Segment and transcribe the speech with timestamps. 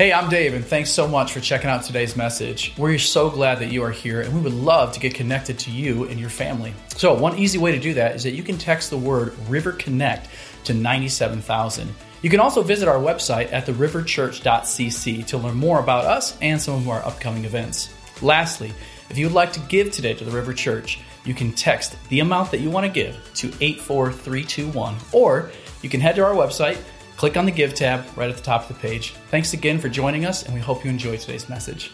[0.00, 2.72] Hey, I'm Dave, and thanks so much for checking out today's message.
[2.78, 5.70] We're so glad that you are here, and we would love to get connected to
[5.70, 6.72] you and your family.
[6.96, 9.72] So, one easy way to do that is that you can text the word River
[9.72, 10.26] Connect
[10.64, 11.94] to 97000.
[12.22, 16.76] You can also visit our website at theriverchurch.cc to learn more about us and some
[16.76, 17.92] of our upcoming events.
[18.22, 18.72] Lastly,
[19.10, 22.20] if you would like to give today to the River Church, you can text the
[22.20, 25.50] amount that you want to give to 84321, or
[25.82, 26.78] you can head to our website
[27.20, 29.10] Click on the Give tab right at the top of the page.
[29.30, 31.90] Thanks again for joining us, and we hope you enjoy today's message.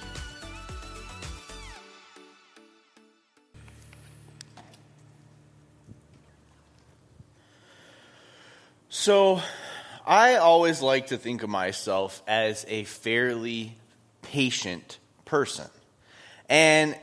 [8.88, 9.42] So,
[10.06, 13.76] I always like to think of myself as a fairly
[14.22, 15.66] patient person.
[16.48, 16.96] And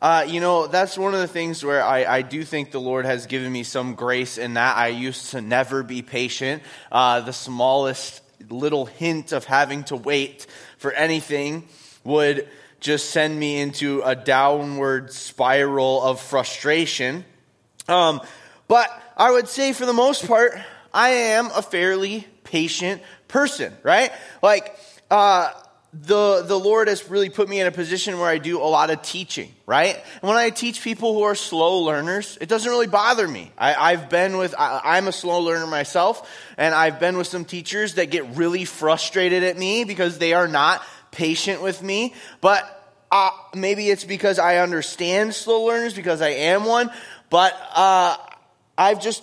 [0.00, 3.06] uh, you know, that's one of the things where I, I do think the Lord
[3.06, 4.76] has given me some grace in that.
[4.76, 6.62] I used to never be patient.
[6.92, 11.66] Uh, the smallest little hint of having to wait for anything
[12.04, 12.46] would
[12.78, 17.24] just send me into a downward spiral of frustration.
[17.88, 18.20] Um,
[18.68, 20.58] but I would say, for the most part,
[20.92, 24.12] I am a fairly patient person, right?
[24.42, 24.78] Like,
[25.10, 25.50] uh,
[26.02, 28.90] the, the Lord has really put me in a position where I do a lot
[28.90, 29.96] of teaching, right?
[30.20, 33.50] And when I teach people who are slow learners, it doesn't really bother me.
[33.56, 37.44] I, have been with, I, I'm a slow learner myself, and I've been with some
[37.44, 42.14] teachers that get really frustrated at me because they are not patient with me.
[42.40, 42.64] But
[43.10, 46.90] uh, maybe it's because I understand slow learners because I am one,
[47.30, 48.16] but uh,
[48.76, 49.22] I've just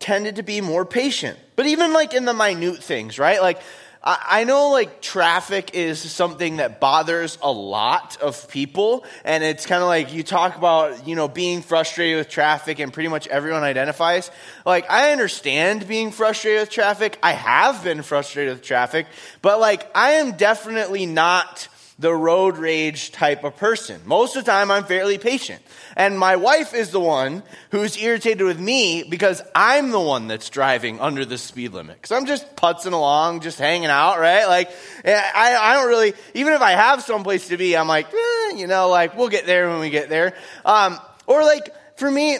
[0.00, 1.38] tended to be more patient.
[1.54, 3.40] But even like in the minute things, right?
[3.40, 3.60] Like,
[4.02, 9.04] I know like traffic is something that bothers a lot of people.
[9.24, 12.92] And it's kind of like you talk about, you know, being frustrated with traffic and
[12.92, 14.30] pretty much everyone identifies.
[14.64, 17.18] Like, I understand being frustrated with traffic.
[17.22, 19.06] I have been frustrated with traffic,
[19.42, 21.68] but like, I am definitely not
[21.98, 24.00] the road rage type of person.
[24.04, 25.60] Most of the time, I'm fairly patient.
[25.96, 30.48] And my wife is the one who's irritated with me because I'm the one that's
[30.48, 31.96] driving under the speed limit.
[31.96, 34.46] Because I'm just putzing along, just hanging out, right?
[34.46, 34.70] Like,
[35.04, 38.68] I, I don't really, even if I have someplace to be, I'm like, eh, you
[38.68, 40.34] know, like, we'll get there when we get there.
[40.64, 42.38] Um, or like, for me,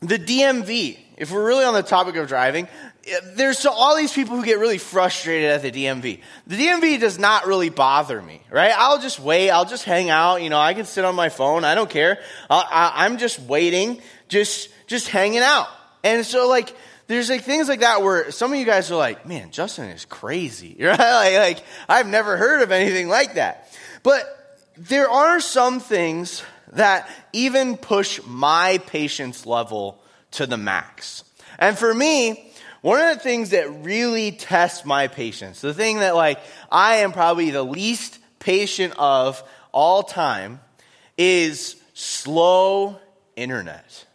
[0.00, 2.68] the DMV, if we're really on the topic of driving,
[3.34, 6.20] there's all these people who get really frustrated at the DMV.
[6.46, 8.72] The DMV does not really bother me, right?
[8.76, 9.50] I'll just wait.
[9.50, 10.42] I'll just hang out.
[10.42, 11.64] You know, I can sit on my phone.
[11.64, 12.18] I don't care.
[12.50, 15.68] I, am just waiting, just just hanging out.
[16.02, 16.74] And so, like,
[17.06, 20.04] there's like things like that where some of you guys are like, "Man, Justin is
[20.04, 20.98] crazy," right?
[20.98, 23.72] Like, like I've never heard of anything like that.
[24.02, 24.24] But
[24.76, 26.42] there are some things
[26.72, 30.02] that even push my patience level
[30.32, 31.24] to the max.
[31.58, 32.52] And for me,
[32.86, 36.38] one of the things that really tests my patience, the thing that like
[36.70, 39.42] I am probably the least patient of
[39.72, 40.60] all time
[41.18, 42.96] is slow
[43.34, 44.06] internet.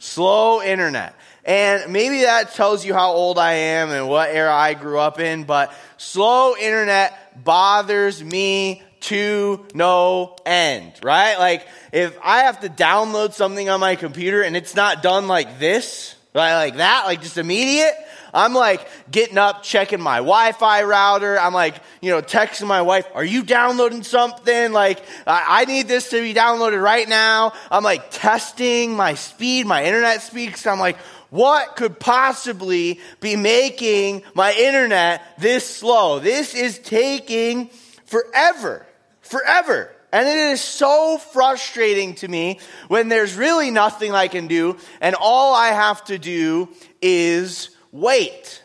[0.00, 1.14] Slow internet.
[1.44, 5.20] And maybe that tells you how old I am and what era I grew up
[5.20, 11.38] in, but slow internet bothers me to no end, right?
[11.38, 15.60] Like, if I have to download something on my computer and it's not done like
[15.60, 17.94] this, right, like that, like just immediate,
[18.32, 21.38] I'm like getting up, checking my Wi Fi router.
[21.38, 24.72] I'm like, you know, texting my wife, Are you downloading something?
[24.72, 27.52] Like, I need this to be downloaded right now.
[27.70, 30.98] I'm like testing my speed, my internet speed, because I'm like,
[31.30, 36.18] what could possibly be making my internet this slow?
[36.20, 37.68] This is taking
[38.06, 38.86] forever.
[39.20, 39.90] Forever.
[40.10, 45.14] And it is so frustrating to me when there's really nothing I can do, and
[45.14, 46.70] all I have to do
[47.02, 48.62] is wait.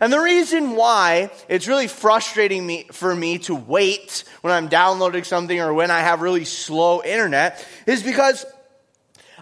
[0.00, 5.24] And the reason why it's really frustrating me, for me to wait when I'm downloading
[5.24, 8.46] something or when I have really slow internet is because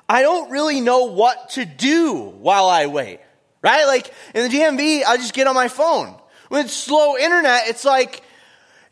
[0.09, 3.21] I don't really know what to do while I wait.
[3.63, 3.85] Right?
[3.87, 6.17] Like in the DMV, I just get on my phone.
[6.51, 8.23] It's slow internet, it's like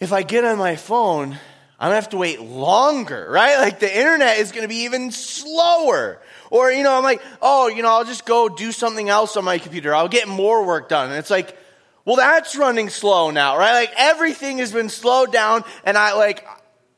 [0.00, 1.38] if I get on my phone,
[1.78, 3.58] I'm gonna have to wait longer, right?
[3.58, 6.20] Like the internet is gonna be even slower.
[6.54, 9.44] Or, you know, I'm like, oh, you know, I'll just go do something else on
[9.44, 9.92] my computer.
[9.92, 11.10] I'll get more work done.
[11.10, 11.58] And it's like,
[12.04, 13.72] well, that's running slow now, right?
[13.72, 16.46] Like everything has been slowed down and I like,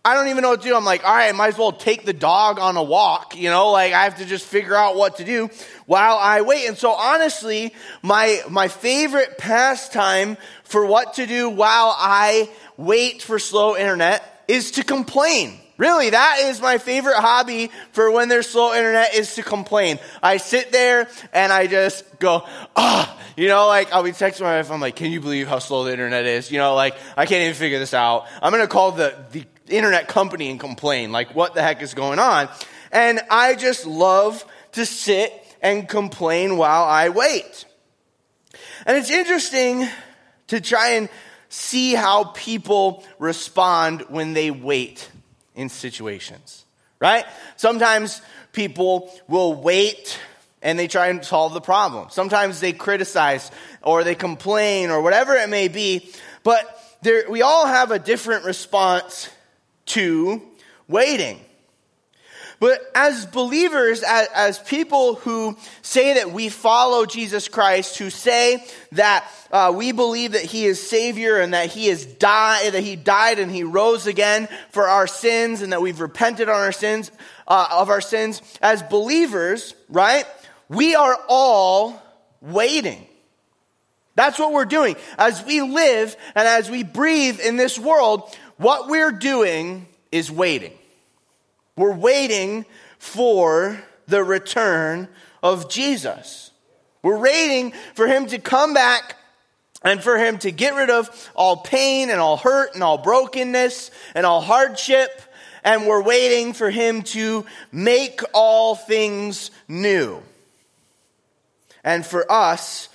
[0.04, 0.76] I don't even know what to do.
[0.76, 3.70] I'm like, all right, might as well take the dog on a walk, you know,
[3.70, 5.48] like I have to just figure out what to do
[5.86, 6.68] while I wait.
[6.68, 13.38] And so honestly, my, my favorite pastime for what to do while I wait for
[13.38, 18.74] slow internet is to complain Really, that is my favorite hobby for when there's slow
[18.74, 19.98] internet is to complain.
[20.22, 22.44] I sit there and I just go,
[22.74, 23.22] ah, oh.
[23.36, 24.70] you know, like I'll be texting my wife.
[24.70, 26.50] I'm like, can you believe how slow the internet is?
[26.50, 28.26] You know, like I can't even figure this out.
[28.40, 31.12] I'm going to call the, the internet company and complain.
[31.12, 32.48] Like, what the heck is going on?
[32.90, 37.66] And I just love to sit and complain while I wait.
[38.86, 39.86] And it's interesting
[40.46, 41.10] to try and
[41.50, 45.10] see how people respond when they wait
[45.56, 46.64] in situations,
[47.00, 47.24] right?
[47.56, 48.22] Sometimes
[48.52, 50.20] people will wait
[50.62, 52.08] and they try and solve the problem.
[52.10, 53.50] Sometimes they criticize
[53.82, 56.08] or they complain or whatever it may be,
[56.42, 56.72] but
[57.02, 59.28] there, we all have a different response
[59.86, 60.42] to
[60.88, 61.40] waiting.
[62.58, 68.64] But as believers, as, as, people who say that we follow Jesus Christ, who say
[68.92, 72.96] that uh, we believe that He is Savior and that He is died, that He
[72.96, 77.10] died and He rose again for our sins, and that we've repented on our sins
[77.46, 80.24] uh, of our sins, as believers, right?
[80.70, 82.02] We are all
[82.40, 83.06] waiting.
[84.14, 84.96] That's what we're doing.
[85.18, 90.72] As we live and as we breathe in this world, what we're doing is waiting.
[91.76, 92.64] We're waiting
[92.98, 95.08] for the return
[95.42, 96.50] of Jesus.
[97.02, 99.16] We're waiting for him to come back
[99.82, 103.90] and for him to get rid of all pain and all hurt and all brokenness
[104.14, 105.22] and all hardship.
[105.62, 110.22] And we're waiting for him to make all things new.
[111.84, 112.88] And for us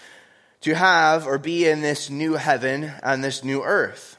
[0.61, 4.17] to have or be in this new heaven and this new earth.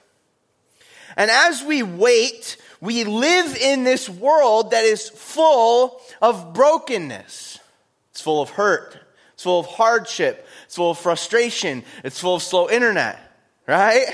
[1.16, 7.60] And as we wait we live in this world that is full of brokenness.
[8.10, 8.98] It's full of hurt.
[9.34, 10.46] It's full of hardship.
[10.64, 11.84] It's full of frustration.
[12.02, 13.20] It's full of slow internet,
[13.68, 14.06] right?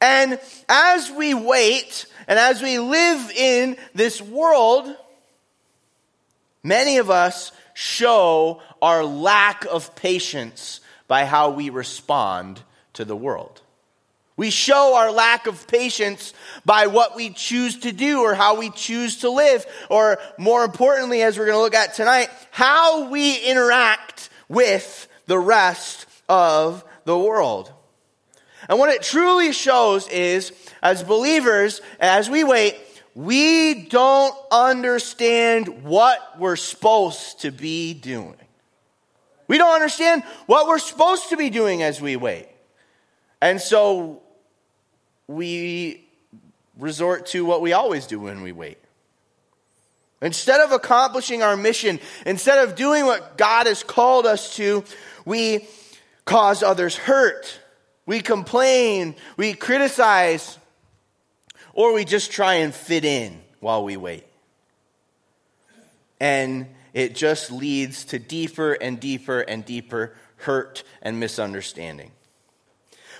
[0.00, 4.92] And as we wait and as we live in this world,
[6.62, 12.62] many of us show our lack of patience by how we respond
[12.94, 13.61] to the world.
[14.36, 16.32] We show our lack of patience
[16.64, 21.22] by what we choose to do or how we choose to live, or more importantly,
[21.22, 27.18] as we're going to look at tonight, how we interact with the rest of the
[27.18, 27.72] world.
[28.68, 30.52] And what it truly shows is,
[30.82, 32.76] as believers, as we wait,
[33.14, 38.36] we don't understand what we're supposed to be doing.
[39.46, 42.48] We don't understand what we're supposed to be doing as we wait.
[43.42, 44.22] And so
[45.26, 46.08] we
[46.78, 48.78] resort to what we always do when we wait.
[50.22, 54.84] Instead of accomplishing our mission, instead of doing what God has called us to,
[55.24, 55.66] we
[56.24, 57.58] cause others hurt.
[58.06, 60.56] We complain, we criticize,
[61.72, 64.24] or we just try and fit in while we wait.
[66.20, 72.12] And it just leads to deeper and deeper and deeper hurt and misunderstanding.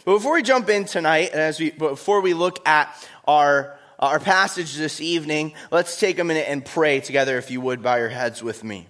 [0.05, 2.93] But before we jump in tonight, and as we, before we look at
[3.27, 7.83] our, our passage this evening, let's take a minute and pray together, if you would,
[7.83, 8.89] bow your heads with me.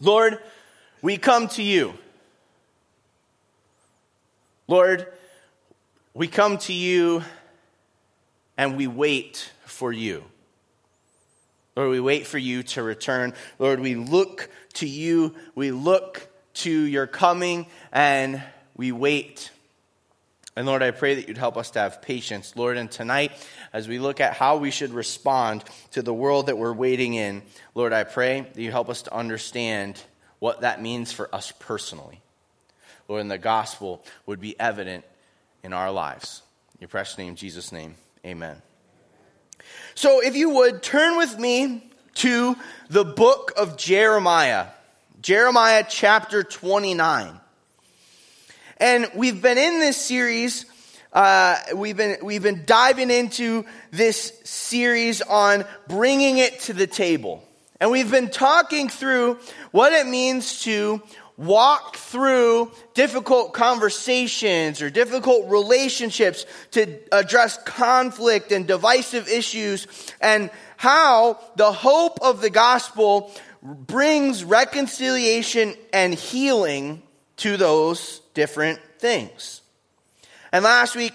[0.00, 0.38] Lord,
[1.00, 1.94] we come to you.
[4.68, 5.06] Lord,
[6.12, 7.22] we come to you
[8.58, 10.24] and we wait for you.
[11.74, 13.32] Lord, we wait for you to return.
[13.58, 15.34] Lord, we look to you.
[15.54, 18.42] We look to your coming and
[18.76, 19.50] we wait
[20.54, 22.54] and Lord, I pray that you'd help us to have patience.
[22.56, 23.32] Lord, and tonight,
[23.72, 27.42] as we look at how we should respond to the world that we're waiting in,
[27.74, 30.02] Lord, I pray that you help us to understand
[30.40, 32.20] what that means for us personally.
[33.08, 35.04] Lord, and the gospel would be evident
[35.62, 36.42] in our lives.
[36.74, 37.94] In your precious name, Jesus' name,
[38.26, 38.60] amen.
[39.94, 42.56] So, if you would, turn with me to
[42.90, 44.66] the book of Jeremiah,
[45.22, 47.40] Jeremiah chapter 29.
[48.82, 50.66] And we've been in this series,
[51.12, 57.44] uh, we've, been, we've been diving into this series on bringing it to the table.
[57.80, 59.38] And we've been talking through
[59.70, 61.00] what it means to
[61.36, 69.86] walk through difficult conversations or difficult relationships to address conflict and divisive issues
[70.20, 73.30] and how the hope of the gospel
[73.62, 77.00] brings reconciliation and healing
[77.38, 79.62] to those different things.
[80.52, 81.12] And last week,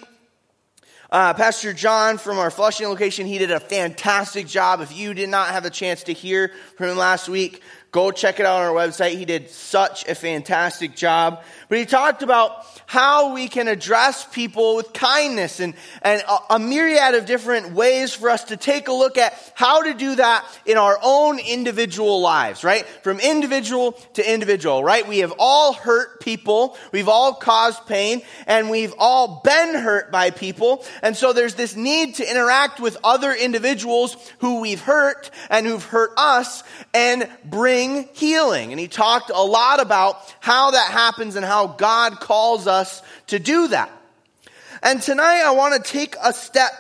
[1.09, 4.81] uh, Pastor John from our Flushing location, he did a fantastic job.
[4.81, 7.62] If you did not have a chance to hear from him last week,
[7.97, 9.17] Go check it out on our website.
[9.17, 11.41] He did such a fantastic job.
[11.67, 15.73] But he talked about how we can address people with kindness and,
[16.03, 19.81] and a, a, myriad of different ways for us to take a look at how
[19.81, 22.85] to do that in our own individual lives, right?
[22.85, 25.05] From individual to individual, right?
[25.07, 26.77] We have all hurt people.
[26.91, 30.85] We've all caused pain and we've all been hurt by people.
[31.01, 35.83] And so there's this need to interact with other individuals who we've hurt and who've
[35.83, 36.63] hurt us
[36.93, 38.72] and bring healing.
[38.72, 43.39] And he talked a lot about how that happens and how God calls us to
[43.39, 43.91] do that.
[44.84, 46.72] And tonight I want to take a step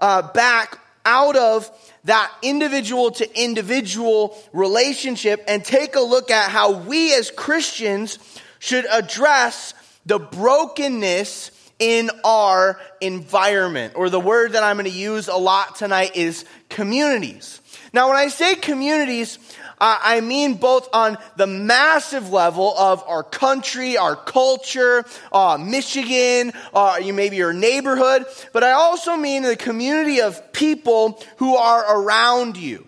[0.00, 1.70] uh, back out of
[2.04, 8.18] that individual to individual relationship and take a look at how we as Christians
[8.58, 9.74] should address
[10.06, 13.94] the brokenness in our environment.
[13.96, 17.60] Or the word that I'm going to use a lot tonight is communities.
[17.92, 19.38] Now, when I say communities,
[19.84, 27.00] I mean both on the massive level of our country, our culture, uh, Michigan, uh,
[27.02, 32.56] you maybe your neighborhood, but I also mean the community of people who are around
[32.56, 32.86] you.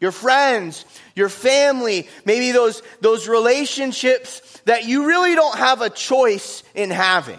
[0.00, 6.62] Your friends, your family, maybe those, those relationships that you really don't have a choice
[6.74, 7.38] in having.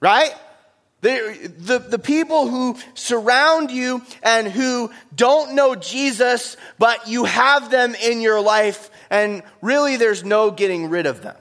[0.00, 0.34] Right?
[1.04, 7.70] The, the, the, people who surround you and who don't know Jesus, but you have
[7.70, 11.36] them in your life, and really there's no getting rid of them.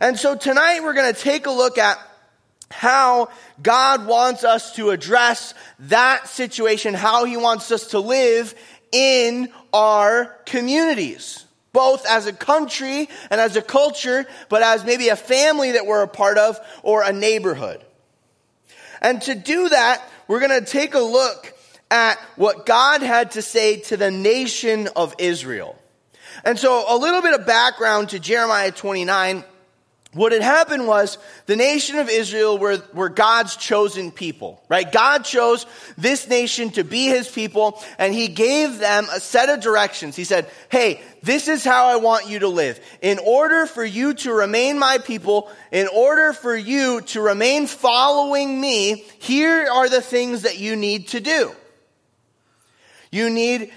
[0.00, 1.96] And so tonight we're going to take a look at
[2.70, 3.30] how
[3.62, 8.54] God wants us to address that situation, how He wants us to live
[8.92, 11.46] in our communities.
[11.72, 16.02] Both as a country and as a culture, but as maybe a family that we're
[16.02, 17.82] a part of or a neighborhood.
[19.02, 21.52] And to do that, we're going to take a look
[21.90, 25.76] at what God had to say to the nation of Israel.
[26.44, 29.44] And so a little bit of background to Jeremiah 29.
[30.14, 31.16] What had happened was
[31.46, 34.90] the nation of Israel were, were God's chosen people, right?
[34.90, 35.64] God chose
[35.96, 40.14] this nation to be his people and he gave them a set of directions.
[40.14, 42.78] He said, Hey, this is how I want you to live.
[43.00, 48.60] In order for you to remain my people, in order for you to remain following
[48.60, 51.52] me, here are the things that you need to do.
[53.10, 53.72] You need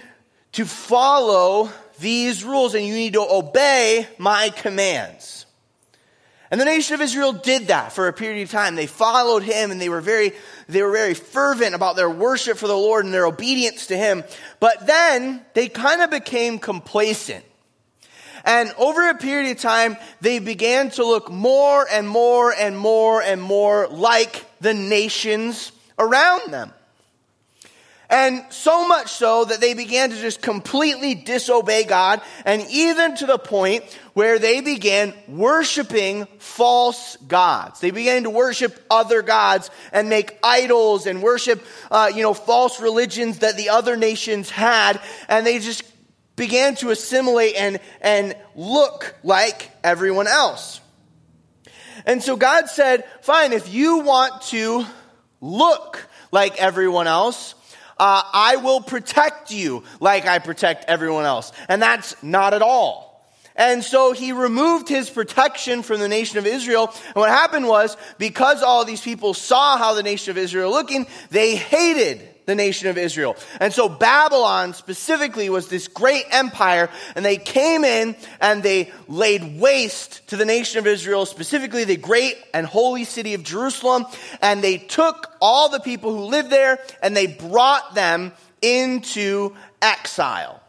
[0.54, 5.45] to follow these rules and you need to obey my commands.
[6.52, 8.76] And the nation of Israel did that for a period of time.
[8.76, 10.32] They followed him and they were very,
[10.68, 14.24] they were very fervent about their worship for the Lord and their obedience to him.
[14.60, 17.44] But then they kind of became complacent.
[18.44, 23.24] And over a period of time, they began to look more and more and more
[23.24, 26.72] and more like the nations around them.
[28.10, 33.26] And so much so that they began to just completely disobey God, and even to
[33.26, 33.84] the point
[34.14, 37.80] where they began worshiping false gods.
[37.80, 42.80] They began to worship other gods and make idols and worship, uh, you know, false
[42.80, 45.84] religions that the other nations had, and they just
[46.36, 50.80] began to assimilate and, and look like everyone else.
[52.06, 54.86] And so God said, fine, if you want to
[55.42, 57.55] look like everyone else,
[57.98, 61.52] uh, I will protect you like I protect everyone else.
[61.70, 63.06] And that's not at all.
[63.56, 66.94] And so he removed his protection from the nation of Israel.
[67.06, 71.08] And what happened was, because all these people saw how the nation of Israel looking,
[71.30, 73.36] they hated the nation of Israel.
[73.60, 79.60] And so Babylon specifically was this great empire, and they came in and they laid
[79.60, 84.06] waste to the nation of Israel, specifically the great and holy city of Jerusalem,
[84.42, 90.62] and they took all the people who lived there and they brought them into exile.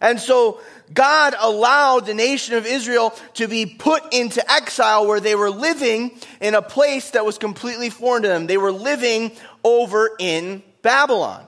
[0.00, 0.60] And so
[0.92, 6.18] God allowed the nation of Israel to be put into exile where they were living
[6.40, 8.46] in a place that was completely foreign to them.
[8.46, 9.32] They were living
[9.64, 11.44] over in Babylon.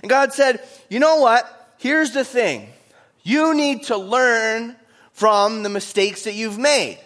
[0.00, 1.44] And God said, You know what?
[1.76, 2.70] Here's the thing.
[3.22, 4.76] You need to learn
[5.12, 6.98] from the mistakes that you've made.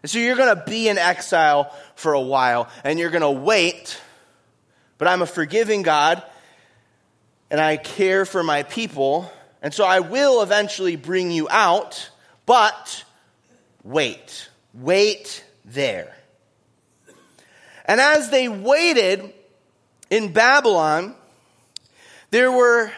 [0.00, 3.30] And so you're going to be in exile for a while and you're going to
[3.32, 4.00] wait.
[4.96, 6.22] But I'm a forgiving God
[7.50, 9.28] and I care for my people.
[9.60, 12.10] And so I will eventually bring you out,
[12.46, 13.04] but
[13.82, 14.48] wait.
[14.72, 16.14] Wait there.
[17.86, 19.33] And as they waited,
[20.14, 21.12] in Babylon,
[22.30, 22.92] there were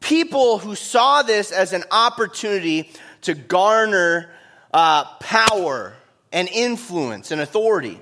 [0.00, 4.30] people who saw this as an opportunity to garner
[4.72, 5.92] uh, power
[6.32, 8.00] and influence and authority.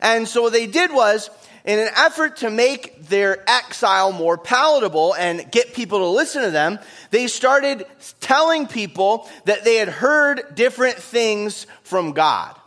[0.00, 1.28] And so what they did was
[1.66, 6.50] in an effort to make their exile more palatable and get people to listen to
[6.50, 6.78] them,
[7.10, 7.84] they started
[8.20, 12.58] telling people that they had heard different things from God.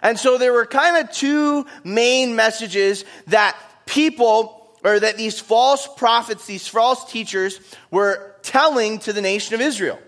[0.00, 3.56] And so there were kind of two main messages that
[3.86, 9.60] people, or that these false prophets, these false teachers were telling to the nation of
[9.60, 9.98] Israel.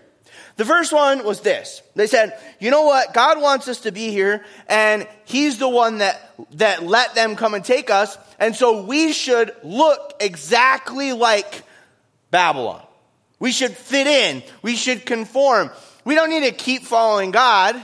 [0.57, 1.81] The first one was this.
[1.95, 3.13] They said, you know what?
[3.13, 7.53] God wants us to be here and he's the one that, that let them come
[7.53, 8.17] and take us.
[8.39, 11.63] And so we should look exactly like
[12.31, 12.81] Babylon.
[13.37, 14.43] We should fit in.
[14.61, 15.71] We should conform.
[16.05, 17.83] We don't need to keep following God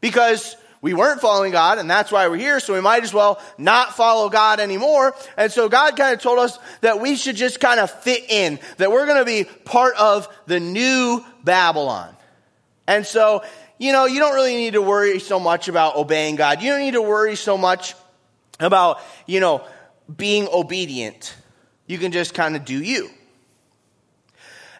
[0.00, 2.60] because we weren't following God and that's why we're here.
[2.60, 5.14] So we might as well not follow God anymore.
[5.36, 8.60] And so God kind of told us that we should just kind of fit in,
[8.76, 12.14] that we're going to be part of the new Babylon.
[12.86, 13.42] And so,
[13.78, 16.62] you know, you don't really need to worry so much about obeying God.
[16.62, 17.94] You don't need to worry so much
[18.60, 19.64] about, you know,
[20.14, 21.34] being obedient.
[21.86, 23.10] You can just kind of do you.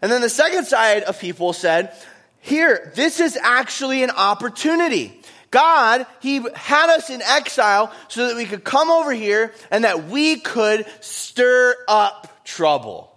[0.00, 1.93] And then the second side of people said,
[2.40, 5.18] here, this is actually an opportunity.
[5.50, 10.09] God, He had us in exile so that we could come over here and that
[10.09, 13.14] we could stir up trouble.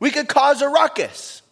[0.00, 1.42] We could cause a ruckus.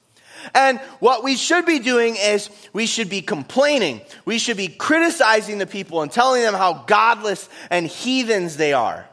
[0.54, 4.00] And what we should be doing is we should be complaining.
[4.24, 9.08] We should be criticizing the people and telling them how godless and heathens they are.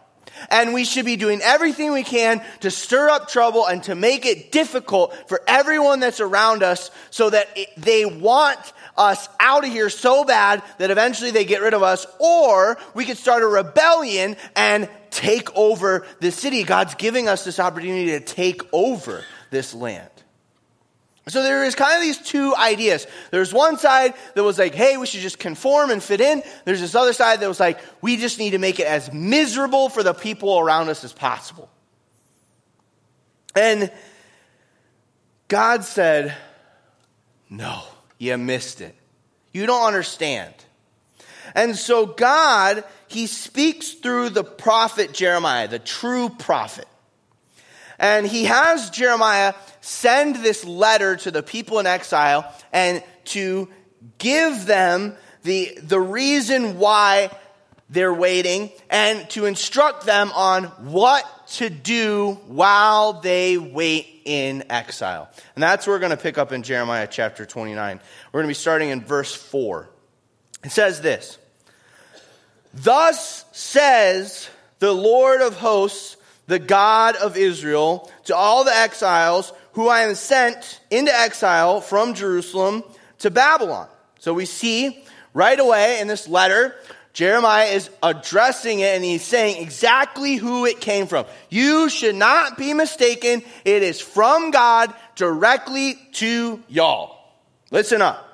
[0.50, 4.26] And we should be doing everything we can to stir up trouble and to make
[4.26, 8.60] it difficult for everyone that's around us so that it, they want
[9.00, 12.06] us out of here so bad that eventually they get rid of us.
[12.20, 16.64] Or we could start a rebellion and take over the city.
[16.64, 20.10] God's giving us this opportunity to take over this land.
[21.30, 23.06] So there is kind of these two ideas.
[23.32, 26.42] There's one side that was like, hey, we should just conform and fit in.
[26.66, 29.90] There's this other side that was like, we just need to make it as miserable
[29.90, 31.70] for the people around us as possible.
[33.56, 33.92] And
[35.48, 36.36] God said,
[37.50, 37.84] no,
[38.20, 38.96] you missed it.
[39.52, 40.54] You don't understand.
[41.56, 46.88] And so God, he speaks through the prophet Jeremiah, the true prophet.
[47.98, 53.68] And he has Jeremiah send this letter to the people in exile and to
[54.20, 57.32] give them the, the reason why
[57.90, 65.28] they're waiting and to instruct them on what to do while they wait in exile.
[65.56, 68.00] And that's where we're going to pick up in Jeremiah chapter 29.
[68.32, 69.90] We're going to be starting in verse 4.
[70.64, 71.40] It says this
[72.74, 76.16] Thus says the Lord of hosts,
[76.46, 82.14] the God of Israel, to all the exiles who I am sent into exile from
[82.14, 82.84] Jerusalem
[83.20, 83.88] to Babylon.
[84.20, 86.76] So we see right away in this letter,
[87.14, 91.26] Jeremiah is addressing it and he's saying exactly who it came from.
[91.50, 93.44] You should not be mistaken.
[93.66, 97.18] It is from God directly to y'all.
[97.72, 98.26] Listen up.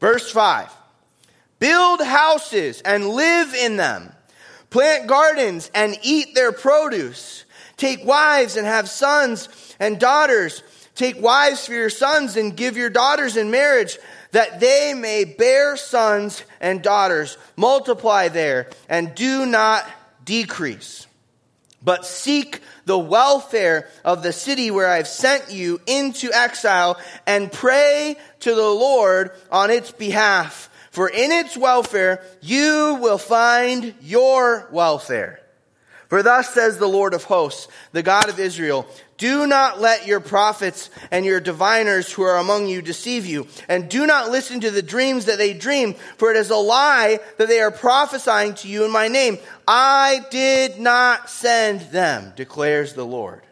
[0.00, 0.70] Verse 5.
[1.58, 4.12] Build houses and live in them.
[4.70, 7.44] Plant gardens and eat their produce.
[7.76, 10.62] Take wives and have sons and daughters
[10.94, 13.98] Take wives for your sons and give your daughters in marriage
[14.32, 17.38] that they may bear sons and daughters.
[17.56, 19.88] Multiply there and do not
[20.24, 21.06] decrease.
[21.84, 28.16] But seek the welfare of the city where I've sent you into exile and pray
[28.40, 30.70] to the Lord on its behalf.
[30.90, 35.40] For in its welfare you will find your welfare.
[36.08, 38.86] For thus says the Lord of hosts, the God of Israel,
[39.22, 43.88] do not let your prophets and your diviners who are among you deceive you, and
[43.88, 47.46] do not listen to the dreams that they dream, for it is a lie that
[47.46, 49.38] they are prophesying to you in my name.
[49.68, 53.42] I did not send them, declares the Lord.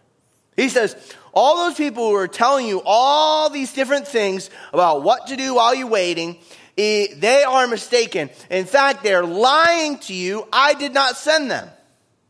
[0.57, 0.97] He says,
[1.33, 5.55] all those people who are telling you all these different things about what to do
[5.55, 6.39] while you're waiting,
[6.77, 8.29] they are mistaken.
[8.51, 10.49] In fact, they're lying to you.
[10.53, 11.69] I did not send them.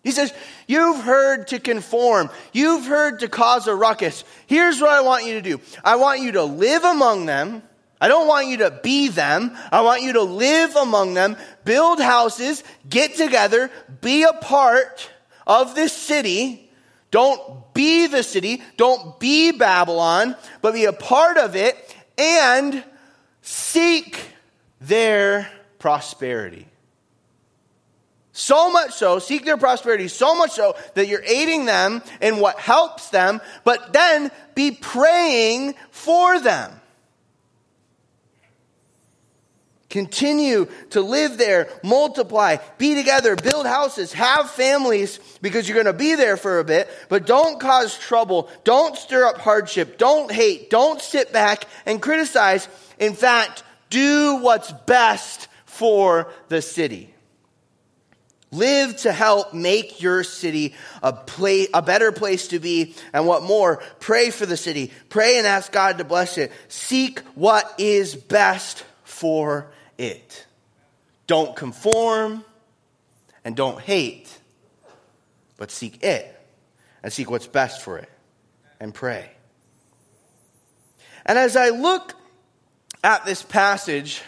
[0.02, 0.32] He says,
[0.70, 2.30] You've heard to conform.
[2.52, 4.22] You've heard to cause a ruckus.
[4.46, 7.64] Here's what I want you to do I want you to live among them.
[8.00, 9.58] I don't want you to be them.
[9.72, 13.68] I want you to live among them, build houses, get together,
[14.00, 15.10] be a part
[15.44, 16.70] of this city.
[17.10, 18.62] Don't be the city.
[18.76, 22.84] Don't be Babylon, but be a part of it and
[23.42, 24.20] seek
[24.80, 26.69] their prosperity.
[28.40, 32.58] So much so, seek their prosperity, so much so that you're aiding them in what
[32.58, 36.72] helps them, but then be praying for them.
[39.90, 45.92] Continue to live there, multiply, be together, build houses, have families because you're going to
[45.92, 48.48] be there for a bit, but don't cause trouble.
[48.64, 49.98] Don't stir up hardship.
[49.98, 50.70] Don't hate.
[50.70, 52.68] Don't sit back and criticize.
[52.98, 57.12] In fact, do what's best for the city.
[58.52, 62.94] Live to help make your city a, play, a better place to be.
[63.12, 64.90] And what more, pray for the city.
[65.08, 66.50] Pray and ask God to bless it.
[66.68, 70.46] Seek what is best for it.
[71.28, 72.44] Don't conform
[73.44, 74.36] and don't hate,
[75.56, 76.36] but seek it
[77.04, 78.08] and seek what's best for it
[78.80, 79.30] and pray.
[81.24, 82.14] And as I look
[83.04, 84.22] at this passage,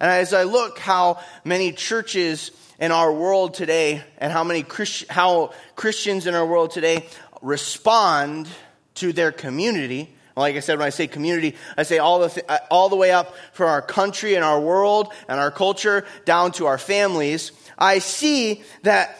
[0.00, 5.08] and as I look how many churches in our world today and how many Christ-
[5.10, 7.06] how Christians in our world today
[7.42, 8.48] respond
[8.96, 12.46] to their community, like I said, when I say community, I say all the, th-
[12.48, 16.52] uh, all the way up from our country and our world and our culture down
[16.52, 17.52] to our families.
[17.78, 19.16] I see that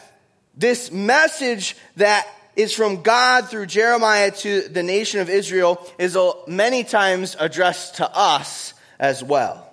[0.57, 6.85] this message that is from God through Jeremiah to the nation of Israel is many
[6.85, 9.70] times addressed to us as well.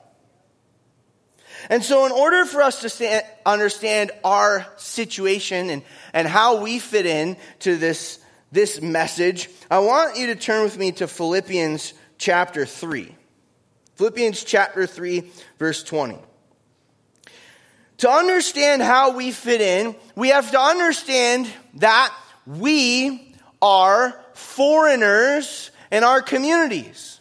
[1.69, 5.81] And so, in order for us to stand, understand our situation and,
[6.13, 8.19] and how we fit in to this
[8.51, 13.13] this message, I want you to turn with me to Philippians chapter 3.
[13.95, 16.17] Philippians chapter 3, verse 20.
[17.97, 22.13] To understand how we fit in, we have to understand that
[22.45, 27.19] we are foreigners in our communities,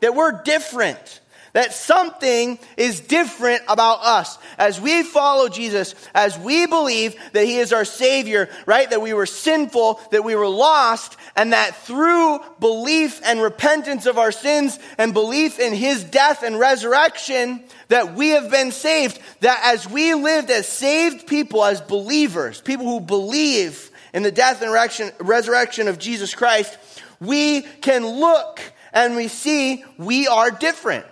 [0.00, 1.21] that we're different
[1.52, 4.38] that something is different about us.
[4.56, 8.88] As we follow Jesus, as we believe that He is our Savior, right?
[8.88, 14.18] That we were sinful, that we were lost, and that through belief and repentance of
[14.18, 19.20] our sins and belief in His death and resurrection, that we have been saved.
[19.40, 24.62] That as we lived as saved people, as believers, people who believe in the death
[24.62, 26.78] and resurrection of Jesus Christ,
[27.20, 28.60] we can look
[28.92, 31.06] and we see we are different.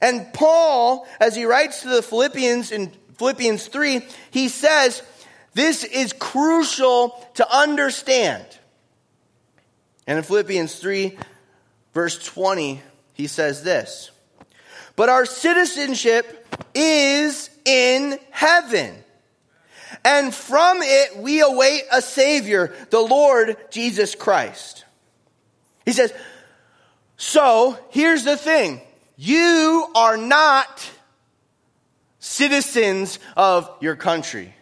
[0.00, 5.02] And Paul, as he writes to the Philippians in Philippians 3, he says,
[5.56, 8.44] this is crucial to understand.
[10.06, 11.16] And in Philippians 3,
[11.94, 12.82] verse 20,
[13.14, 14.10] he says this
[14.96, 19.02] But our citizenship is in heaven.
[20.04, 24.84] And from it we await a Savior, the Lord Jesus Christ.
[25.86, 26.12] He says,
[27.16, 28.82] So here's the thing
[29.16, 30.90] you are not
[32.18, 34.54] citizens of your country.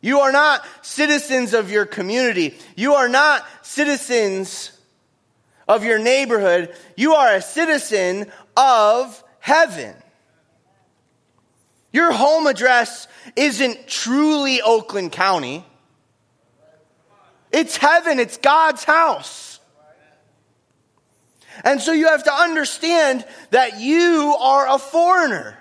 [0.00, 2.58] You are not citizens of your community.
[2.74, 4.72] You are not citizens
[5.68, 6.74] of your neighborhood.
[6.96, 9.94] You are a citizen of heaven.
[11.92, 15.64] Your home address isn't truly Oakland County.
[17.52, 18.18] It's heaven.
[18.18, 19.60] It's God's house.
[21.64, 25.58] And so you have to understand that you are a foreigner.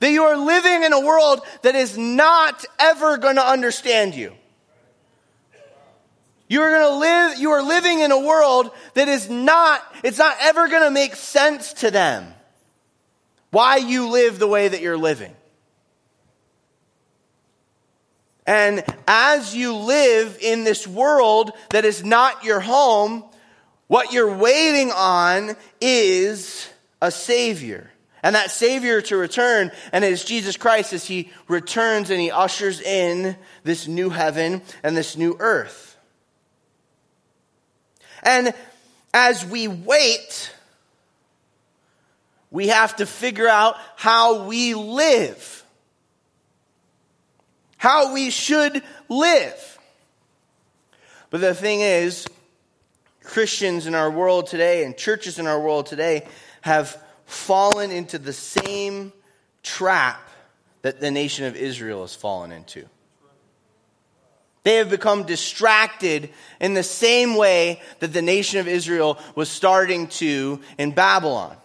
[0.00, 4.32] That you are living in a world that is not ever going to understand you.
[6.48, 10.18] You are going to live, you are living in a world that is not, it's
[10.18, 12.34] not ever going to make sense to them
[13.50, 15.34] why you live the way that you're living.
[18.46, 23.24] And as you live in this world that is not your home,
[23.86, 26.68] what you're waiting on is
[27.00, 27.90] a Savior.
[28.22, 32.30] And that Savior to return, and it is Jesus Christ as He returns and He
[32.30, 35.96] ushers in this new heaven and this new earth.
[38.22, 38.54] And
[39.12, 40.54] as we wait,
[42.52, 45.64] we have to figure out how we live,
[47.76, 49.78] how we should live.
[51.30, 52.26] But the thing is,
[53.22, 56.26] Christians in our world today and churches in our world today
[56.62, 59.12] have fallen into the same
[59.62, 60.28] trap
[60.82, 62.84] that the nation of Israel has fallen into.
[64.64, 66.30] They have become distracted
[66.60, 71.56] in the same way that the nation of Israel was starting to in Babylon.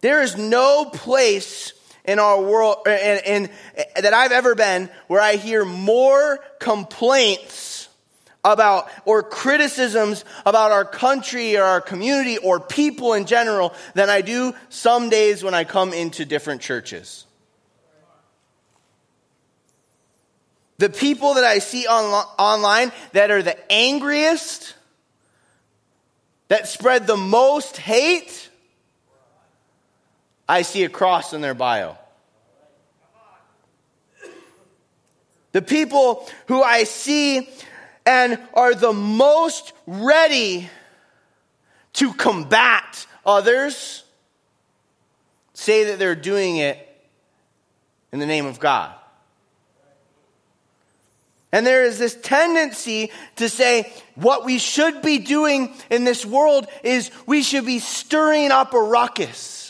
[0.00, 1.72] There is no place
[2.04, 3.50] in our world in,
[3.94, 7.81] that I've ever been where I hear more complaints
[8.44, 14.20] about or criticisms about our country or our community or people in general than I
[14.20, 17.26] do some days when I come into different churches.
[20.78, 22.02] The people that I see on,
[22.38, 24.74] online that are the angriest,
[26.48, 28.50] that spread the most hate,
[30.48, 31.96] I see a cross in their bio.
[35.52, 37.48] The people who I see
[38.04, 40.68] and are the most ready
[41.94, 44.04] to combat others
[45.54, 46.88] say that they're doing it
[48.12, 48.92] in the name of God.
[51.52, 56.66] And there is this tendency to say what we should be doing in this world
[56.82, 59.61] is we should be stirring up a ruckus.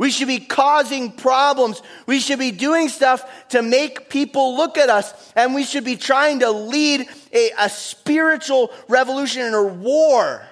[0.00, 1.82] We should be causing problems.
[2.06, 5.12] We should be doing stuff to make people look at us.
[5.36, 10.42] And we should be trying to lead a, a spiritual revolution or war.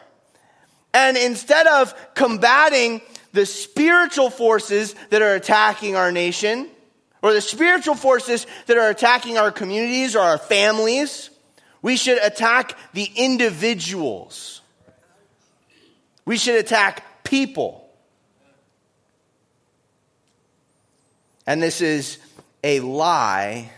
[0.93, 3.01] And instead of combating
[3.33, 6.69] the spiritual forces that are attacking our nation,
[7.23, 11.31] or the spiritual forces that are attacking our communities or our families,
[11.81, 14.61] we should attack the individuals.
[16.27, 17.88] We should attack people.
[21.49, 22.19] And this is
[22.63, 23.71] a lie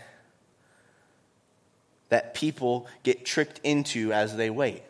[2.09, 4.83] that people get tricked into as they wait.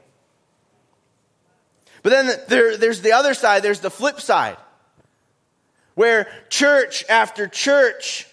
[2.01, 4.57] But then there, there's the other side, there's the flip side,
[5.93, 8.27] where church after church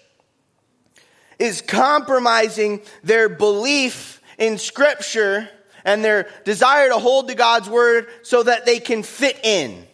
[1.38, 5.46] is compromising their belief in Scripture
[5.84, 9.87] and their desire to hold to God's Word so that they can fit in.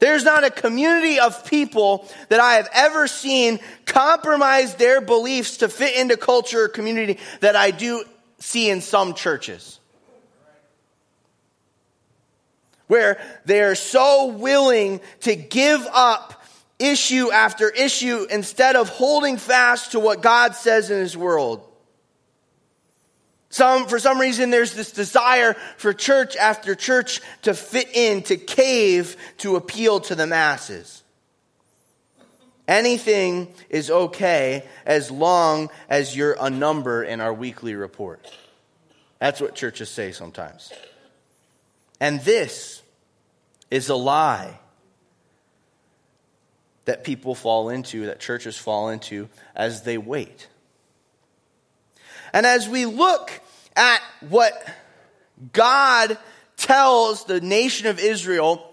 [0.00, 5.68] There's not a community of people that I have ever seen compromise their beliefs to
[5.68, 8.04] fit into culture or community that I do
[8.38, 9.78] see in some churches.
[12.86, 16.42] Where they are so willing to give up
[16.78, 21.69] issue after issue instead of holding fast to what God says in His world.
[23.50, 28.36] Some, for some reason, there's this desire for church after church to fit in, to
[28.36, 31.02] cave, to appeal to the masses.
[32.68, 38.24] Anything is okay as long as you're a number in our weekly report.
[39.18, 40.72] That's what churches say sometimes.
[41.98, 42.80] And this
[43.68, 44.58] is a lie
[46.84, 50.46] that people fall into, that churches fall into as they wait.
[52.32, 53.30] And as we look
[53.76, 54.52] at what
[55.52, 56.18] God
[56.56, 58.66] tells the nation of Israel,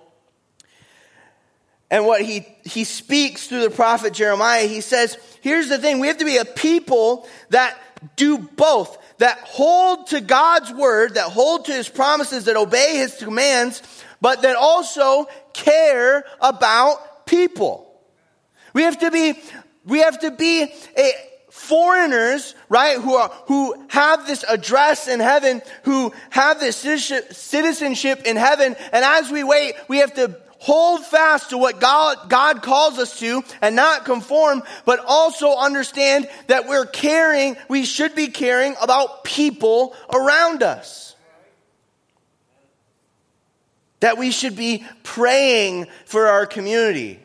[1.89, 6.07] and what he, he speaks through the prophet Jeremiah, he says, here's the thing, we
[6.07, 7.77] have to be a people that
[8.15, 13.15] do both, that hold to God's word, that hold to his promises, that obey his
[13.15, 13.81] commands,
[14.21, 17.83] but that also care about people.
[18.73, 19.39] We have to be,
[19.85, 20.63] we have to be
[20.97, 21.11] a,
[21.57, 28.35] foreigners, right, who are, who have this address in heaven, who have this citizenship in
[28.35, 28.75] heaven.
[28.93, 33.19] And as we wait, we have to hold fast to what God, God calls us
[33.19, 39.23] to and not conform, but also understand that we're caring, we should be caring about
[39.23, 41.15] people around us.
[43.99, 47.19] That we should be praying for our community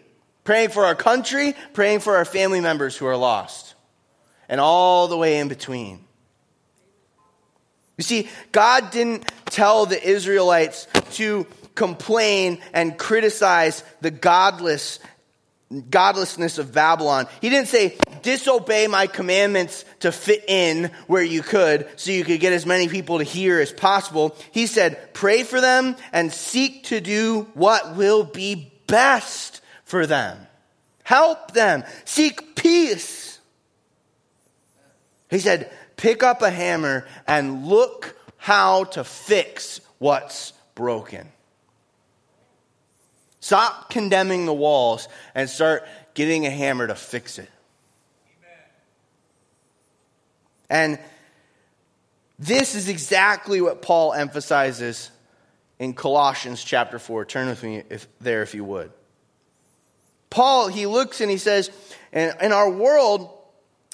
[0.44, 3.71] praying for our country, praying for our family members who are lost,
[4.52, 5.98] and all the way in between.
[7.96, 15.00] You see, God didn't tell the Israelites to complain and criticize the godless
[15.88, 17.26] godlessness of Babylon.
[17.40, 22.40] He didn't say, disobey my commandments to fit in where you could so you could
[22.40, 24.36] get as many people to hear as possible.
[24.50, 30.46] He said, pray for them and seek to do what will be best for them.
[31.04, 31.84] Help them.
[32.04, 33.31] Seek peace.
[35.32, 41.26] He said, pick up a hammer and look how to fix what's broken.
[43.40, 47.48] Stop condemning the walls and start getting a hammer to fix it.
[50.68, 50.98] And
[52.38, 55.10] this is exactly what Paul emphasizes
[55.78, 57.24] in Colossians chapter 4.
[57.24, 58.92] Turn with me if, there if you would.
[60.28, 61.70] Paul, he looks and he says,
[62.12, 63.30] "And in our world,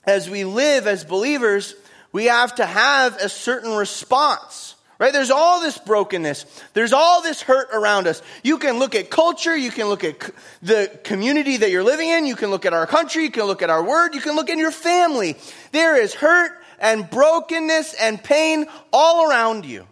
[0.09, 1.75] as we live as believers,
[2.13, 4.75] we have to have a certain response.
[4.99, 5.13] Right?
[5.13, 6.45] There's all this brokenness.
[6.73, 8.21] There's all this hurt around us.
[8.43, 9.57] You can look at culture.
[9.57, 10.19] You can look at
[10.61, 12.27] the community that you're living in.
[12.27, 13.23] You can look at our country.
[13.23, 14.15] You can look at our word.
[14.15, 15.37] You can look in your family.
[15.71, 19.87] There is hurt and brokenness and pain all around you.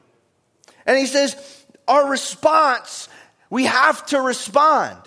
[0.86, 1.36] And he says,
[1.86, 3.08] our response,
[3.48, 4.98] we have to respond.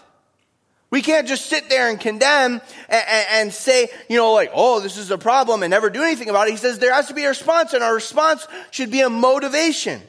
[0.92, 4.98] We can't just sit there and condemn and, and, say, you know, like, oh, this
[4.98, 6.52] is a problem and never do anything about it.
[6.52, 10.02] He says there has to be a response, and our response should be a motivation.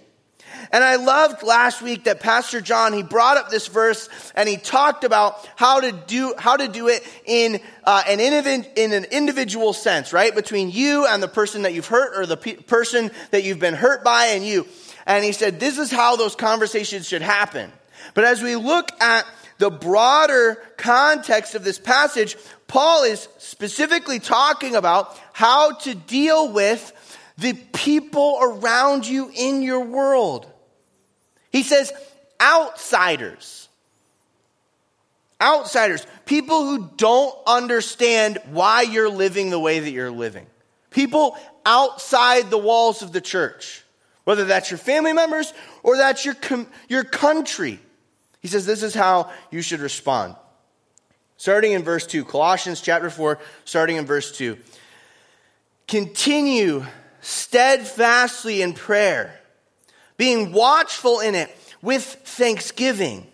[0.73, 4.57] And I loved last week that Pastor John, he brought up this verse and he
[4.57, 9.73] talked about how to do, how to do it in, uh, an, in an individual
[9.73, 10.35] sense, right?
[10.35, 13.75] Between you and the person that you've hurt or the pe- person that you've been
[13.75, 14.66] hurt by and you.
[15.07, 17.73] And he said, this is how those conversations should happen.
[18.14, 19.27] But as we look at
[19.61, 26.92] the broader context of this passage, Paul is specifically talking about how to deal with
[27.37, 30.51] the people around you in your world.
[31.53, 31.92] He says,
[32.40, 33.68] outsiders.
[35.42, 36.07] Outsiders.
[36.25, 40.46] People who don't understand why you're living the way that you're living.
[40.88, 43.85] People outside the walls of the church.
[44.25, 47.79] Whether that's your family members or that's your, com- your country.
[48.40, 50.35] He says this is how you should respond.
[51.37, 54.59] Starting in verse 2, Colossians chapter 4, starting in verse 2.
[55.88, 56.85] Continue
[57.20, 59.38] steadfastly in prayer,
[60.16, 63.26] being watchful in it with thanksgiving.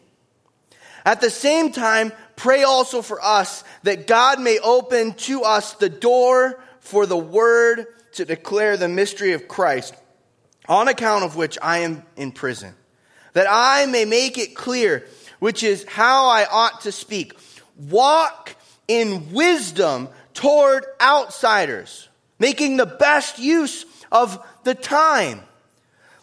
[1.05, 5.89] At the same time, pray also for us that God may open to us the
[5.89, 9.95] door for the word to declare the mystery of Christ,
[10.69, 12.75] on account of which I am in prison,
[13.37, 15.07] that I may make it clear,
[15.41, 17.35] which is how I ought to speak.
[17.77, 18.57] Walk
[18.89, 25.43] in wisdom toward outsiders, making the best use of the time.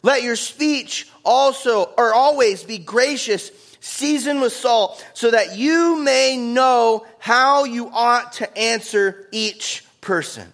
[0.01, 6.35] Let your speech also or always be gracious, seasoned with salt, so that you may
[6.35, 10.51] know how you ought to answer each person.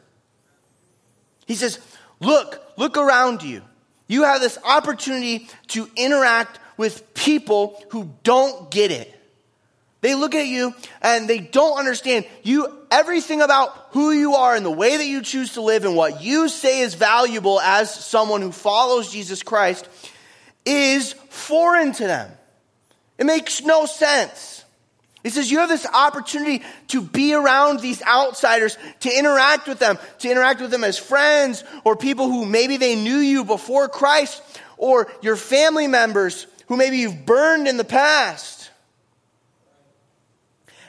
[1.45, 1.79] He says,
[2.19, 3.61] Look, look around you.
[4.09, 9.15] You have this opportunity to interact with people who don't get it.
[10.01, 14.65] They look at you and they don't understand you, everything about who you are and
[14.65, 18.41] the way that you choose to live and what you say is valuable as someone
[18.41, 19.87] who follows Jesus Christ
[20.65, 22.31] is foreign to them.
[23.17, 24.58] It makes no sense.
[25.23, 29.97] He says you have this opportunity to be around these outsiders, to interact with them,
[30.19, 34.41] to interact with them as friends or people who maybe they knew you before Christ
[34.77, 38.71] or your family members who maybe you've burned in the past.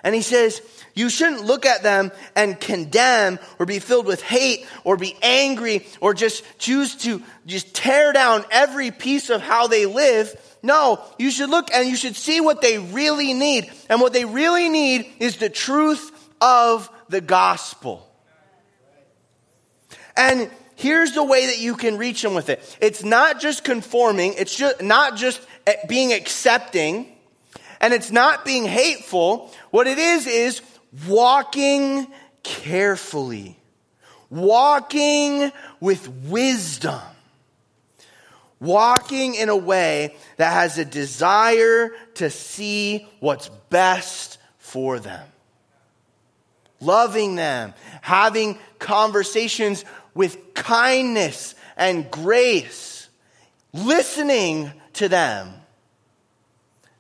[0.04, 0.62] And he says,
[0.94, 5.86] you shouldn't look at them and condemn or be filled with hate or be angry
[6.00, 10.34] or just choose to just tear down every piece of how they live.
[10.62, 13.70] No, you should look and you should see what they really need.
[13.88, 18.06] And what they really need is the truth of the gospel.
[20.16, 22.76] And here's the way that you can reach them with it.
[22.80, 24.34] It's not just conforming.
[24.36, 27.06] It's just not just eh, being accepting
[27.80, 29.50] and it's not being hateful.
[29.70, 30.60] What it is, is
[31.06, 32.06] walking
[32.42, 33.58] carefully,
[34.28, 37.00] walking with wisdom,
[38.58, 45.26] walking in a way that has a desire to see what's best for them,
[46.80, 53.08] loving them, having conversations with kindness and grace,
[53.72, 55.54] listening to them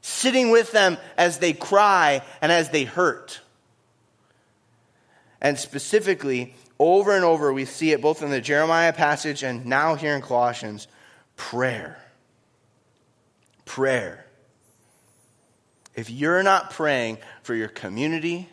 [0.02, 3.40] sitting with them as they cry and as they hurt.
[5.40, 9.94] And specifically, over and over, we see it both in the Jeremiah passage and now
[9.94, 10.88] here in Colossians
[11.36, 11.98] prayer.
[13.64, 14.26] Prayer.
[15.94, 18.48] If you're not praying for your community,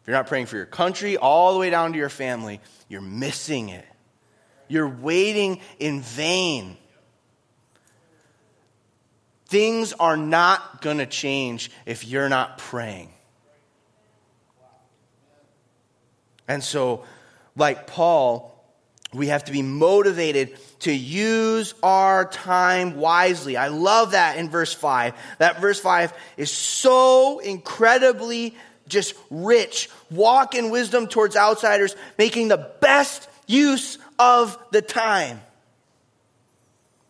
[0.00, 3.00] if you're not praying for your country, all the way down to your family, you're
[3.00, 3.84] missing it.
[4.68, 6.76] You're waiting in vain.
[9.46, 13.10] Things are not going to change if you're not praying.
[16.50, 17.04] And so,
[17.54, 18.60] like Paul,
[19.14, 23.56] we have to be motivated to use our time wisely.
[23.56, 25.14] I love that in verse 5.
[25.38, 28.56] That verse 5 is so incredibly
[28.88, 29.90] just rich.
[30.10, 35.40] Walk in wisdom towards outsiders, making the best use of the time.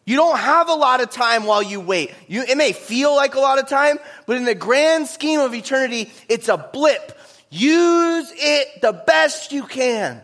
[0.05, 2.13] You don't have a lot of time while you wait.
[2.29, 5.55] You, it may feel like a lot of time, but in the grand scheme of
[5.55, 7.17] eternity, it's a blip.
[7.51, 10.23] Use it the best you can.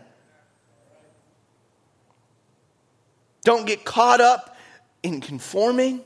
[3.43, 4.57] Don't get caught up
[5.03, 6.01] in conforming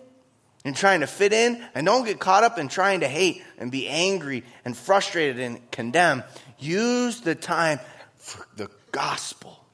[0.63, 3.71] and trying to fit in, and don't get caught up in trying to hate and
[3.71, 6.23] be angry and frustrated and condemn.
[6.59, 7.79] Use the time
[8.17, 9.65] for the gospel,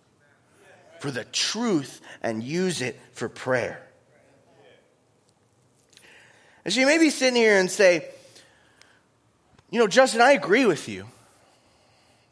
[1.00, 3.86] for the truth, and use it for prayer.
[6.64, 8.08] And so you may be sitting here and say,
[9.70, 11.06] you know, Justin, I agree with you.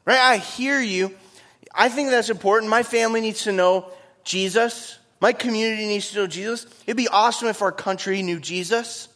[0.06, 0.20] Right?
[0.20, 1.16] I hear you.
[1.74, 2.70] I think that's important.
[2.70, 3.92] My family needs to know
[4.24, 4.98] Jesus.
[5.20, 6.68] My community needs to know Jesus.
[6.86, 9.10] It'd be awesome if our country knew Jesus.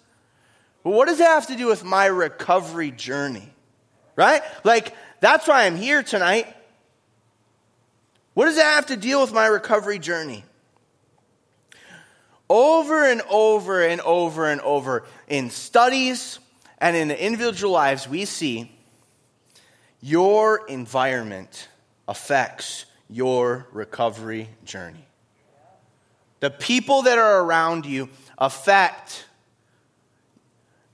[0.84, 3.48] But what does that have to do with my recovery journey?
[4.16, 4.42] Right?
[4.64, 6.48] Like, that's why I'm here tonight.
[8.34, 10.44] What does that have to deal with my recovery journey?
[12.50, 16.40] Over and over and over and over in studies
[16.80, 18.72] and in the individual lives, we see
[20.02, 21.68] your environment
[22.08, 25.06] affects your recovery journey.
[26.40, 29.26] The people that are around you affect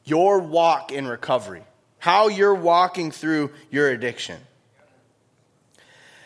[0.03, 1.63] your walk in recovery,
[1.99, 4.39] how you're walking through your addiction.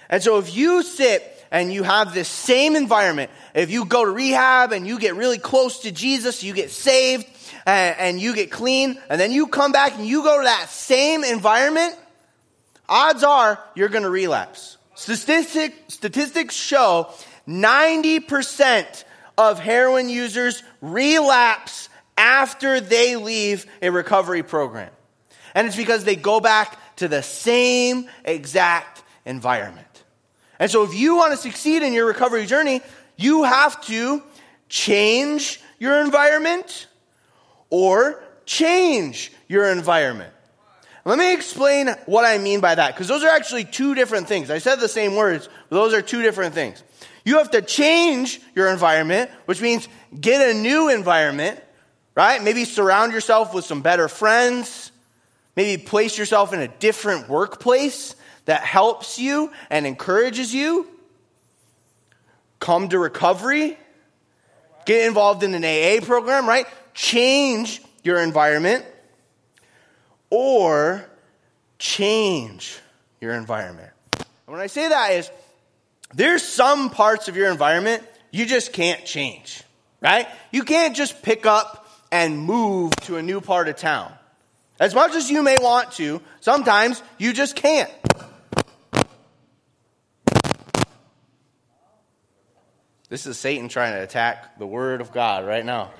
[0.09, 4.11] And so if you sit and you have this same environment, if you go to
[4.11, 7.25] rehab and you get really close to Jesus, you get saved
[7.65, 10.69] and, and you get clean, and then you come back and you go to that
[10.69, 11.95] same environment,
[12.89, 14.77] odds are you're going to relapse.
[14.95, 17.09] Statistic, statistics show
[17.47, 19.05] 90%
[19.37, 21.87] of heroin users relapse
[22.17, 24.91] after they leave a recovery program.
[25.55, 29.87] And it's because they go back to the same exact environment.
[30.59, 32.81] And so if you want to succeed in your recovery journey,
[33.15, 34.21] you have to
[34.67, 36.87] change your environment
[37.69, 40.33] or change your environment.
[41.09, 44.51] Let me explain what I mean by that, because those are actually two different things.
[44.51, 46.83] I said the same words, but those are two different things.
[47.25, 49.87] You have to change your environment, which means
[50.21, 51.59] get a new environment,
[52.13, 52.43] right?
[52.43, 54.91] Maybe surround yourself with some better friends.
[55.55, 58.13] Maybe place yourself in a different workplace
[58.45, 60.87] that helps you and encourages you.
[62.59, 63.79] Come to recovery.
[64.85, 66.67] Get involved in an AA program, right?
[66.93, 68.85] Change your environment
[70.29, 71.05] or
[71.77, 72.79] change
[73.21, 73.91] your environment.
[74.13, 75.29] And when I say that is
[76.13, 79.63] there's some parts of your environment you just can't change,
[80.01, 80.27] right?
[80.51, 84.11] You can't just pick up and move to a new part of town.
[84.79, 87.91] As much as you may want to, sometimes you just can't.
[93.09, 95.91] This is Satan trying to attack the Word of God right now.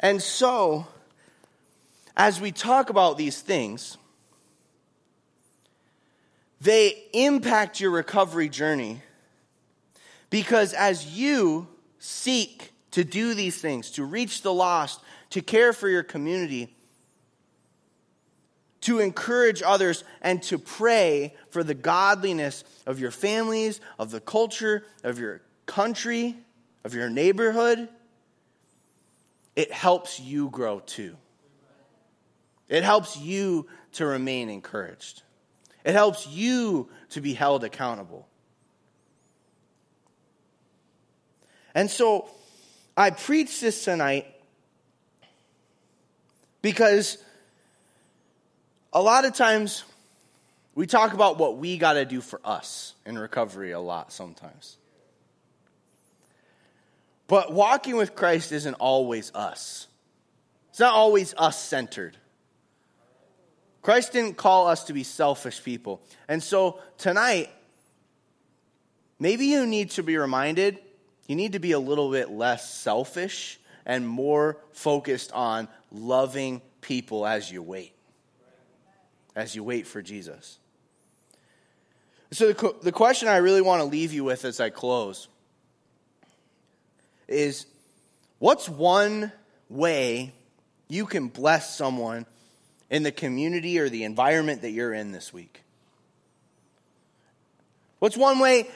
[0.00, 0.86] And so,
[2.16, 3.98] as we talk about these things,
[6.60, 9.02] they impact your recovery journey.
[10.30, 15.88] Because as you seek to do these things, to reach the lost, to care for
[15.88, 16.74] your community,
[18.82, 24.84] to encourage others, and to pray for the godliness of your families, of the culture,
[25.04, 26.36] of your country,
[26.84, 27.88] of your neighborhood,
[29.56, 31.16] it helps you grow too.
[32.68, 35.22] It helps you to remain encouraged.
[35.84, 38.28] It helps you to be held accountable.
[41.74, 42.28] And so
[42.96, 44.26] I preach this tonight
[46.62, 47.18] because
[48.92, 49.84] a lot of times
[50.74, 54.76] we talk about what we got to do for us in recovery a lot sometimes.
[57.30, 59.86] But walking with Christ isn't always us.
[60.70, 62.16] It's not always us centered.
[63.82, 66.02] Christ didn't call us to be selfish people.
[66.26, 67.48] And so tonight,
[69.20, 70.80] maybe you need to be reminded
[71.28, 77.24] you need to be a little bit less selfish and more focused on loving people
[77.24, 77.92] as you wait,
[79.36, 80.58] as you wait for Jesus.
[82.32, 85.28] So, the, the question I really want to leave you with as I close
[87.30, 87.66] is
[88.38, 89.32] what's one
[89.68, 90.34] way
[90.88, 92.26] you can bless someone
[92.90, 95.62] in the community or the environment that you're in this week?
[98.00, 98.68] What's one way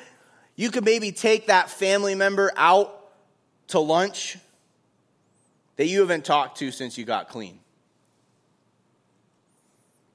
[0.57, 3.11] you could maybe take that family member out
[3.69, 4.39] to lunch
[5.77, 7.59] that you haven't talked to since you got clean?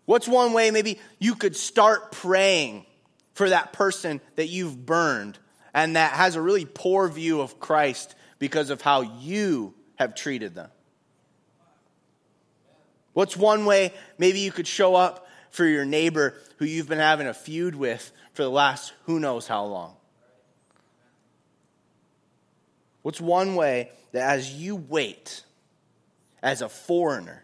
[0.06, 2.86] What's one way maybe you could start praying
[3.34, 5.38] for that person that you've burned
[5.74, 10.56] and that has a really poor view of Christ because of how you have treated
[10.56, 10.70] them?
[13.14, 17.28] What's one way maybe you could show up for your neighbor who you've been having
[17.28, 19.96] a feud with for the last who knows how long?
[23.02, 25.44] What's one way that as you wait,
[26.42, 27.44] as a foreigner,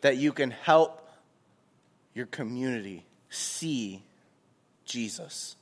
[0.00, 1.08] that you can help
[2.14, 4.02] your community see
[4.84, 5.56] Jesus?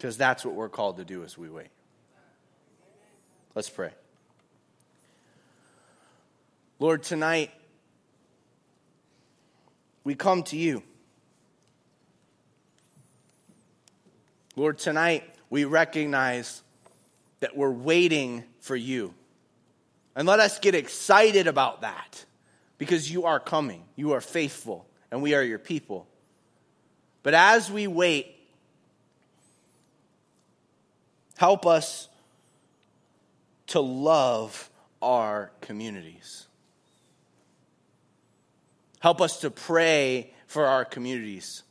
[0.00, 1.66] Because that's what we're called to do as we wait.
[3.54, 3.90] Let's pray.
[6.78, 7.50] Lord, tonight
[10.02, 10.82] we come to you.
[14.56, 16.62] Lord, tonight we recognize
[17.40, 19.12] that we're waiting for you.
[20.16, 22.24] And let us get excited about that
[22.78, 23.84] because you are coming.
[23.96, 26.06] You are faithful, and we are your people.
[27.22, 28.39] But as we wait,
[31.40, 32.06] help us
[33.66, 34.68] to love
[35.00, 36.46] our communities.
[38.98, 41.62] Help us to pray for our communities.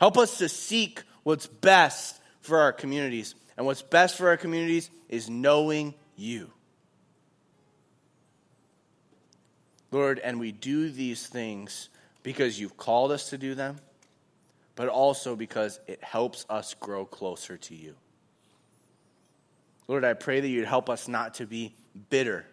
[0.00, 3.36] Help us to seek what's best for our communities.
[3.56, 6.50] And what's best for our communities is knowing you.
[9.92, 11.88] Lord, and we do these things
[12.24, 13.76] because you've called us to do them,
[14.80, 17.94] but also because it helps us grow closer to you.
[19.88, 21.74] Lord, I pray that you'd help us not to be
[22.08, 22.46] bitter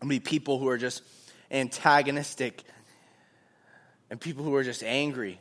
[0.00, 1.04] and be people who are just
[1.48, 2.64] antagonistic
[4.10, 5.38] and people who are just angry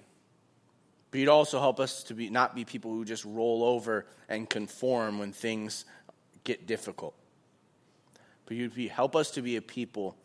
[1.10, 4.48] but you'd also help us to be, not be people who just roll over and
[4.48, 5.86] conform when things
[6.44, 7.16] get difficult.
[8.46, 10.16] But you'd be, help us to be a people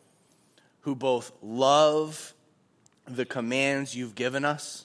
[0.83, 2.35] who both love
[3.07, 4.85] the commands you've given us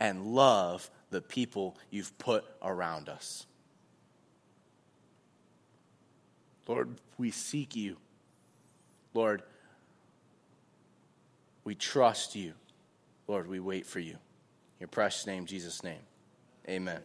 [0.00, 3.46] and love the people you've put around us.
[6.66, 6.88] Lord,
[7.18, 7.96] we seek you.
[9.14, 9.42] Lord,
[11.64, 12.54] we trust you.
[13.28, 14.16] Lord, we wait for you
[14.80, 16.00] your precious name, Jesus' name.
[16.68, 17.00] Amen.